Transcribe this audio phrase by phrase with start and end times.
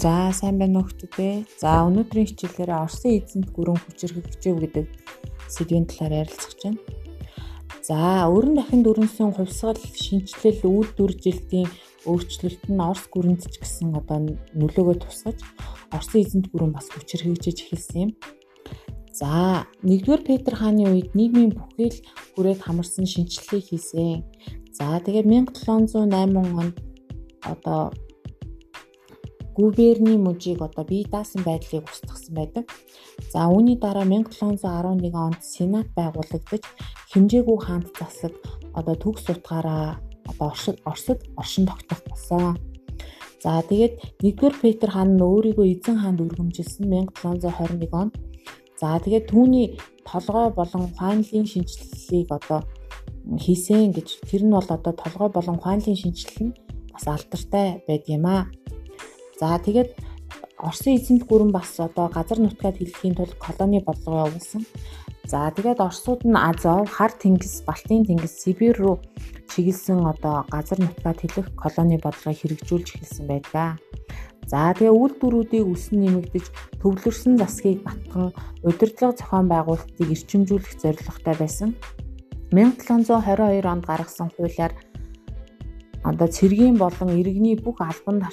[0.00, 1.60] За сайн байна уу хүмүүстээ.
[1.60, 4.86] За өнөөдрийн хичээлээр Оросын эзэнт гүрэн хүчирхэгжэв гэдэг
[5.44, 6.80] сэдвийн талаар ярилцах гэж байна.
[7.84, 11.68] За өрн дахин дөрөнсөн хувьсгал шинжилэл үйлдвэржилтийн
[12.08, 15.36] өөрчлөлт нь Орос гүрэнд ч гэсэн одоо нөлөөгөө тусгаж
[15.92, 18.10] Оросын эзэнт гүрэн бас хүчирхэгжиж эхэлсэн юм.
[19.12, 22.00] За 1-р Петр хааны үед нийгмийн бүхэл
[22.40, 24.24] хүрээд хамарсан шинжилгээг хийсэн.
[24.72, 26.08] За тэгээд 1708
[26.56, 26.76] онд
[27.44, 27.92] одоо
[29.60, 32.64] губерний мужийг одоо бие даасан байдлыг устгасан байдаг.
[33.32, 36.64] За үүний дараа 1711 онд Сенат байгуулагдаж
[37.12, 38.32] хэмжээгүй хаант засаг
[38.74, 40.48] одоо төгс утгаараа одоо
[40.84, 42.58] Оросд оршин тогтоох болсон.
[43.42, 48.12] За тэгээд 1-р Петр хаан нь өөрийгөө эзэн хаанд өргөмжилсөн 1721 онд.
[48.80, 49.66] За тэгээд түүний
[50.04, 52.60] толгой болон ухаанлын шинжилгээг одоо
[53.44, 56.56] хийсэн гэж тэр нь бол одоо толгой болон ухаанлын шинжилэл нь
[56.92, 58.44] бас алдартай байд юм аа.
[59.40, 59.96] За тэгээд
[60.60, 64.68] Оросын эзэнт гүрэн бас одоо газар нутгаад хэлэхийн тулд колони бодлого явуулсан.
[65.24, 69.00] За тэгээд Оросууд нь Азов, Хар тэнгис, Балтийн тэнгис, Сибирь рүү
[69.48, 73.80] чиглэсэн одоо газар нутгаад хэлэх колони бодлогыг хэрэгжүүлж эхэлсэн байдаг.
[74.44, 76.44] За тэгээ үйлдвэрүүдийг өсөн нэмэгдэж
[76.84, 81.70] төвлөрсөн засгийг батхан удирдлага зохион байгуулалтыг эрчимжүүлэх зорилготой байсан.
[82.52, 84.74] 1722 онд гаргасан хуулиар
[86.04, 88.24] одоо цэргийн болон иргэний бүх албан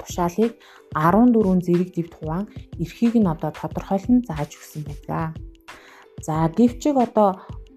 [0.00, 0.52] тушаалыг
[0.94, 2.44] 14 зэрэг дэвт хуваан
[2.82, 5.36] эрхийг нь одоо тодорхойлон зааж өгсөн байдаг.
[6.24, 7.30] За гэвчиг одоо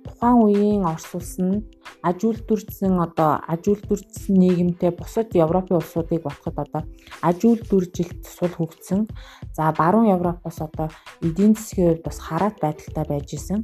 [0.04, 1.64] тухайн үеийн Орос улс нь
[2.08, 6.82] аж үйлдвэрчсэн одоо аж үйлдвэрчсэн нийгэмтэй бусад Европын улсуудыг батхад одоо
[7.28, 9.08] аж үйлдвэржилт сул хөгжсөн.
[9.56, 10.88] За баруун Европоос одоо
[11.24, 13.60] эдийн засгийн хувьд бас хараат байдалтай байж исэн.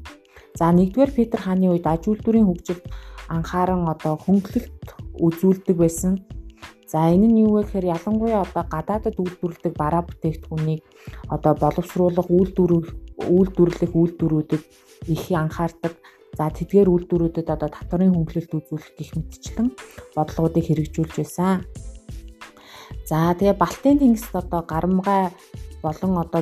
[0.55, 2.83] За 1-р Петр хааны үед аж үйлдвэрийн хөгжилд
[3.27, 4.87] анхааран одоо хөнгөлөлт
[5.19, 6.13] үзүүлдэг байсан.
[6.89, 10.81] За энэ нь юу вэ гэхээр ялангуяа одоо гадаадад үйлдвэрлэдэг бараа бүтээгдэхүүнийг
[11.29, 12.71] одоо боловсруулах үйлдвэр
[13.29, 14.63] үйлдвэрлэх үйлдвэрүүдэд
[15.13, 15.93] их анхаардаг.
[16.33, 19.69] За тэдгээр үйлдвэрүүдэд одоо татварын хөнгөлөлт үзүүлэх гэх мэтчлэн
[20.17, 21.61] бодлогуудыг хэрэгжүүлж байсан.
[23.05, 25.29] За тэгээ Балтийн тэнгист одоо гарамгай
[25.85, 26.41] болон одоо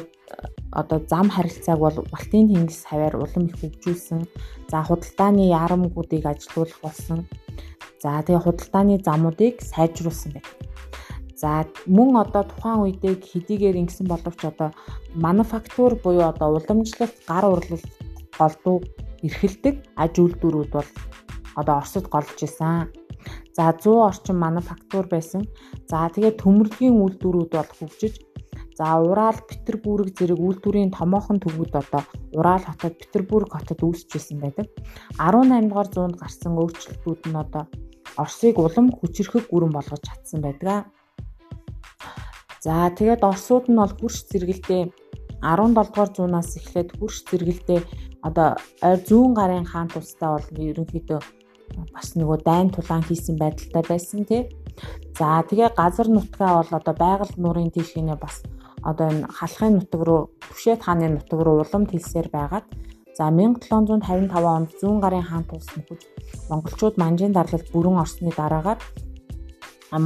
[0.71, 4.27] одоо зам харилцааг бол Балтийн тэнгис хаваар улам их хөгжүүлсэн.
[4.71, 7.27] За худалдааны ярамгуудыг ажилуулах болсон.
[8.03, 10.51] За тэгээ худалдааны замуудыг сайжруулсан байна.
[11.41, 14.69] За мөн одоо тухайн үедээ хэдийгээр ингэсэн боловч одоо
[15.13, 17.83] мануфактур буюу одоо уламжлалт, гар урлал
[18.37, 18.77] голдуу
[19.25, 20.89] эрхэлдэг аж үйлдвэрүүд бол
[21.59, 22.89] одоо Оросд голж исэн.
[23.57, 25.41] За 100 орчим мануфактур байсан.
[25.89, 28.15] За тэгээд төмөрлөгийн үйлдвэрүүд бол хөгжиж
[28.77, 32.05] За Урал, Петербург зэрэг үйлдвэрийн томоохон төвүүд одоо
[32.37, 34.69] Урал хотод, Петербург хотод үүсэж байсан байдаг.
[35.17, 37.65] 18 дугаар зуунд гарсан өөрчлөлтүүд нь одоо
[38.21, 40.89] Оросыг улам хүчрэхэг гүрэн болгож чадсан байдаг.
[42.65, 44.83] За тэгээд Оросууд нь бол хурш зэрэгэлдээ
[45.41, 47.81] 17 дугаар зуунаас эхлээд хурш зэрэгэлдээ
[48.27, 48.49] одоо
[48.81, 51.19] зүүн гарын хаан тустай бол ерөнхийдөө
[51.93, 54.41] бас нөгөө дайн тулаан хийсэн байдалтай байсан тий.
[55.17, 58.41] За тэгээ газар нутгаа бол одоо байгаль нуурын тийшээ бас
[58.81, 62.65] одоо энэ халахын нутаг руу Түшэт хааны нутаг руу улам тэлсээр байгаад
[63.17, 66.01] за 1755 онд зүүн гарын хаан тулс нөхөж
[66.49, 68.79] монголчууд манжийн дарлалд бүрэн орсны дараагаар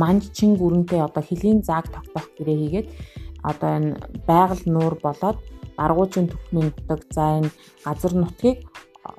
[0.01, 2.87] манжчин гүрэнтэй одоо хөлийн зааг тогтоох гэрээ хийгээд
[3.49, 3.89] одоо энэ
[4.29, 5.37] байгаль нуур болоод
[5.77, 7.49] баргуужийн төхмийн нутаг за энэ
[7.85, 8.57] газар нутгийг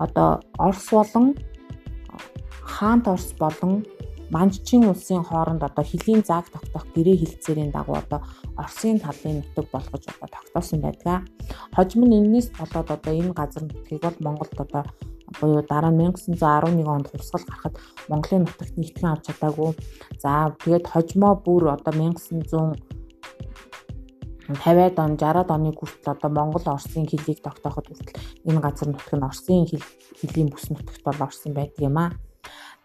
[0.05, 1.27] одоо Орос болон
[2.75, 3.73] хаант Орос болон
[4.35, 8.21] Манжчин улсын хооронд одоо хөлийн зааг тогтоох гэрээ хилцээрийн дагуу одоо
[8.61, 11.29] Оросын талын нутаг болгож одоо тогтоосон байдаг.
[11.77, 14.83] Хожим нь энэс болоод одоо энэ газар нутгийг бол Монголд одоо
[15.41, 17.75] буюу дараа нь 1911 онд хувьсгал гарахад
[18.09, 19.71] Монголын нутагт нэгтгэн авч чадаагүй.
[20.23, 20.31] За
[20.65, 22.81] тэгээд хожимоо бүр одоо 1900
[24.49, 28.17] 50-аад он 60-аад оны хүртэл одоо Монгол Оросын хөлийг тогтооход хүртэл
[28.49, 29.65] энэ газар нутаг нь Оросын
[30.19, 32.13] хөлийн бүс нутагт бол орсон байдаг юм аа.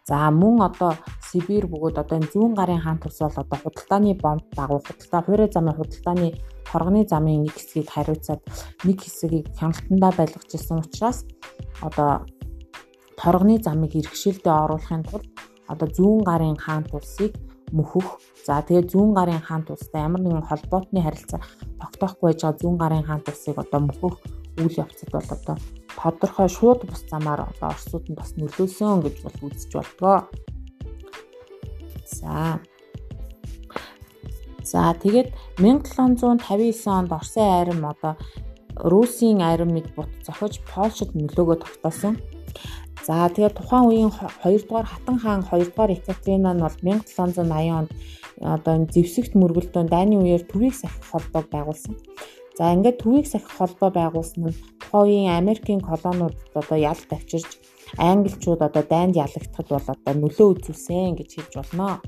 [0.07, 0.95] За мөн одоо
[1.27, 5.49] Сибирь бөгөөд одоо энэ зүүн гарын хаан тус бол одоо худалдааны бомб дагуу худалдаа хуурай
[5.51, 6.29] замын худалдааны
[6.69, 8.41] торгоны замын нэг хэсгийг хариуцаад
[8.87, 11.19] нэг хэсгийг хяналтандаа байлгаж ирсэн учраас
[11.83, 12.23] одоо
[13.19, 15.27] торгоны замыг иргэшилдээ оруулахын тулд
[15.67, 17.35] одоо зүүн гарын хаан тусыг
[17.75, 18.23] мөхөх.
[18.45, 21.41] За тэгээ зүүн гарын хаан тустай ямар нэгэн холбоотны харилцаа
[21.81, 24.15] тогтоохгүй байж байгаа зүүн гарын хаан тусыг одоо мөхөх
[24.63, 25.55] үйл явцад бол одоо
[25.97, 30.19] тодорхой шууд бус замаар одоо Оросууд нь бас нөлөөсөн гэж бол үзэж болдгоо.
[32.07, 32.59] За.
[34.63, 38.13] За тэгээд 1759 онд Оросын айрам одоо
[38.77, 42.15] Русын айрамыг бут зохиж Польшид нөлөөгөө тогтоосон.
[43.07, 47.91] За тэгээд тухайн үеийн 2 дугаар Хатан хаан 2 дугаар Екатерина нь бол 1780 онд
[48.55, 51.95] одоо энэ зэвсэгт мөргөлдөөн дайны үеэр төвийг сахих холбоог байгуулсан.
[52.57, 57.49] За ингээд төвийг сахих холбоо байгуулсан нь тухайн үеийн Америкийн колониудад одоо ял тавьчирч
[57.95, 62.01] англичууд одоо дайнд ялагдахад бол одоо нөлөө үзүүлсэн гэж хэлж болно.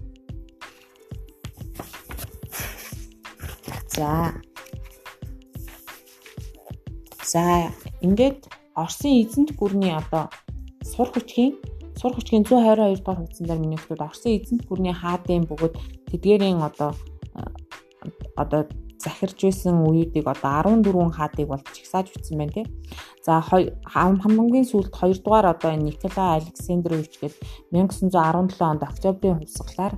[3.95, 4.33] За.
[7.23, 7.71] За
[8.01, 10.29] ингээд Оросын эзэнт гүрний одоо
[10.83, 11.55] сур хүчгийн
[11.99, 15.75] сур хүчгийн 122 дугаар хуудсан дээр миний хүмүүс Оросын эзэнт гүрний хаадын бөгөөд
[16.09, 16.95] тэдгэрийн одоо
[18.39, 18.61] одоо
[18.99, 22.65] захирж байсан үеүүдийг одоо 14 хаадыг бол чагсааж бичсэн байна тий.
[23.25, 27.35] За хамгийн сүүлд 2 дугаар одоо Николай Александрович гээд
[27.71, 29.93] 1917 онд октябрийн хувьсгалаар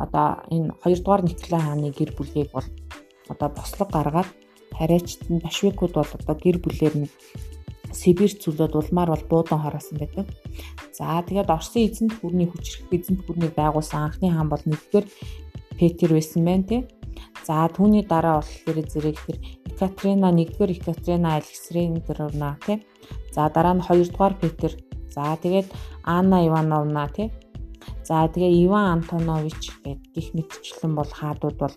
[0.00, 2.68] одоо энэ 2 дугаар Николай хааны гэр бүлийг бол
[3.28, 4.30] одоо бослог гаргаад
[4.72, 7.08] тариачд нь башвикууд бол одоо гэр бүлээр нь
[7.92, 10.26] Сибирь зүйлүүд улмаар бол буудан хороосон байдаг.
[10.94, 15.06] За тэгээд Оросын эзэнт гүрний хүчрэх эзэнт гүрнийг байгуулсан анхны хаан бол нэгдүгээр
[15.74, 16.80] Петр байсан байна тий.
[17.46, 19.36] За түүний дараа болохоор зэрэг тэр
[19.72, 22.78] Екатерина нэгдүгээр Екатерина Александровна тий.
[23.34, 24.72] За дараа нь хоёрдугаар Петр.
[25.14, 25.68] За тэгээд
[26.04, 27.28] Анна Ивановна тий.
[28.04, 31.74] За тэгээ Иван Антонович гэдэг гих мэтчлэн бол хаадууд бол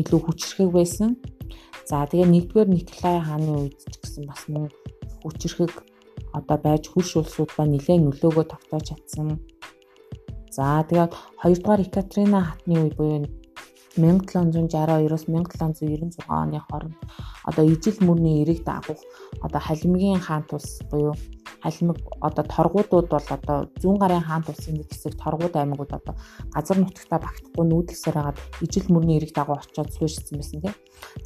[0.00, 1.16] илүү хүчрхэг байсан.
[1.88, 4.68] За тэгээ нэгдүгээр Николай хааны үед ч гэсэн бас мөн
[5.22, 5.72] хүчрхэг
[6.36, 9.40] одоо байж хурш улсуудаа нэлээд нөлөөгөө тогтоож чадсан.
[10.52, 13.24] За тэгээд хоёрдугаар Екатерина хатны үе буюу
[13.98, 16.96] 1762-оос 1796 оны хооронд
[17.44, 19.02] одоо ижил мөрний эрэг дагуух
[19.42, 21.14] одоо халимгийн хаан тус буюу
[21.62, 26.14] халимаг одоо торгуудууд бол одоо зүүн гарын хаан тусын нэг хэсэг торгууд аймагуд одоо
[26.54, 30.74] газар нутагтаа багтахгүй нүүдэлсээр хагаад ижил мөрний эрэг дагуу очиод зүйшсэн байсан тийм.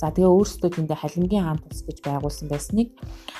[0.00, 2.88] За тэгээ өөрсдөө тэндээ халимгийн хаан тус гэж байгуулсан байсныг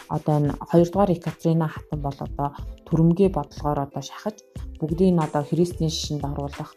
[0.09, 2.49] одоо энэ 2 дугаар Екатерина хатан бол одоо
[2.87, 4.37] төрөмгөө бодлогоор одоо шахаж
[4.81, 6.77] бүгдийг нь одоо христийн шишинд оруулах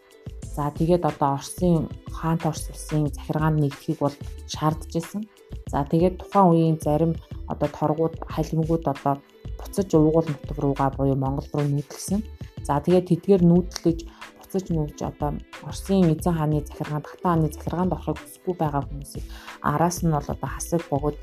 [0.56, 1.84] За тэгээд одоо Оросын
[2.16, 4.16] хаан Орос улсын захиргаанд нэгдэхийг бол
[4.48, 5.22] шаардж байсан.
[5.68, 7.12] За тэгээд тухайн үеийн зарим
[7.52, 9.14] одоо торгууд халимгууд одоо
[9.60, 12.20] буцаж уугуул нутаг руугаа буюу Монгол руу нүүдэлсэн.
[12.64, 13.98] За тэгээд тэдгээр нүүдлэж
[14.40, 15.30] буцаж нүүж одоо
[15.68, 19.24] Оросын эзэн хааны захиргаанд хатан хааны захиргаанд орохыг хүсэхгүй байгаа хүмүүсийг
[19.60, 21.16] араас нь бол одоо хасаг богод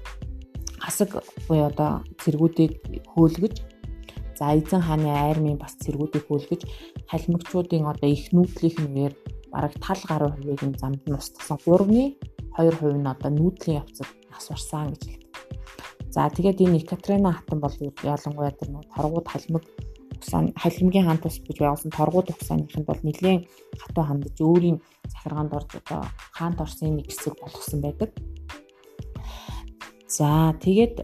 [0.77, 1.09] хасаг
[1.50, 2.71] буюу одоо цэргүүдийг
[3.12, 3.56] хөөлгөж
[4.44, 6.68] За эзэн хааны айрмын бас цэргүүдийг хүлгэж
[7.07, 9.13] халимгчуудын одоо их нүүдлийн үеэр
[9.48, 12.19] бараг тал гаруй хувийг нь замд нь устгасан 3-ны
[12.51, 15.31] 2% нь одоо нүүдлийн явцад нас барсан гэж хэлдэг.
[16.12, 17.72] За тэгээд энэ Екатерина хатан бол
[18.04, 19.63] ялангуяа тэр нэг торгууд халимг
[20.12, 23.48] угсаа халимгийн хаан тус гэж байгуулсан торгууд угсааныхын бол нэлээд
[23.80, 26.04] хатуу хандаж өөрийн захиргаанд орж одоо
[26.36, 28.12] хаант орсын нэг хэсэг болгосон байдаг.
[30.12, 31.00] За тэгээд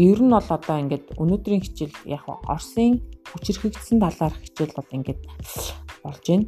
[0.00, 5.20] ер нь бол одоо ингээд өнөөдрийн хичээл яг Оросын хүчирхэгдсэн талаар хичээл бол ингээд
[6.04, 6.46] болж байна.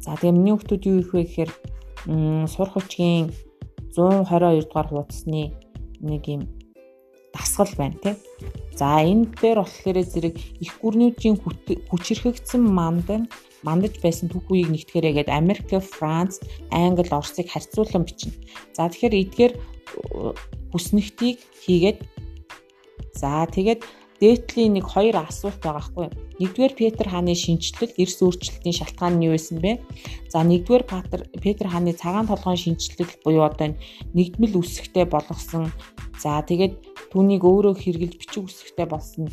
[0.00, 1.52] За тэгээ миний хүмүүс юу их вэ гэхээр
[2.48, 3.34] сурах хүчгийн
[3.92, 5.52] 122 дугаар хуудасны
[6.00, 6.42] нэг юм
[7.36, 8.14] дасгал байна тий.
[8.76, 11.36] За энэ дээр болохоор зэрэг их гүрнүүдийн
[11.90, 13.28] хүчирхэгдсэн мандан
[13.66, 16.38] мандаж байсан түүх үеийг нэгтгэхээрээ гээд Америк, Франц,
[16.70, 18.36] Англи, Оросыг харьцуулан бичнэ.
[18.76, 19.52] За тэгэхээр эдгээр
[20.70, 21.98] хүснэгтийг хийгээд
[23.16, 23.80] За тэгээд
[24.20, 26.08] дээдлийн нэг хоёр асуулт байгаа хгүй.
[26.40, 29.80] Нэгдүгээр Петр хааны шинжлэл эрс өөрчлөлтийн шалтгаан нь юу байсан бэ?
[30.32, 33.76] За нэгдүгээр Петр Петр хааны цагаан толгойн шинжлэл буюу одоо
[34.16, 35.72] нэгдмэл үсгтэй болгосон.
[36.20, 39.28] За тэгээд түүнийг өөрөө хэрглэж бичиг үсгтэй болсон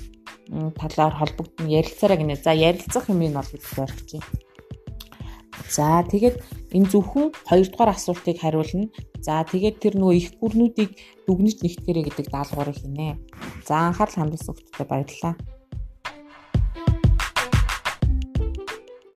[0.76, 2.36] талаар холбогдсон ярилцаараа гинэ.
[2.36, 4.24] За ярилцах юм ин бол гэж зоригч юм.
[5.70, 6.36] За тэгээд
[6.76, 8.90] энэ зөвхөн хоёрдугаар асуултыг хариулна.
[9.24, 10.92] За тэгээд тэр нөгөө их гүрнүүдийг
[11.26, 13.18] дүгнэж нэгтгэрэй гэдэг даалгаврыг хийнэ.
[13.68, 15.34] За анхаарал хандуулсан хүмүүстээ баярлалаа.